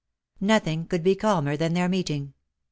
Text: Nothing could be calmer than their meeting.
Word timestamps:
Nothing 0.39 0.87
could 0.87 1.03
be 1.03 1.13
calmer 1.13 1.55
than 1.55 1.75
their 1.75 1.87
meeting. 1.87 2.33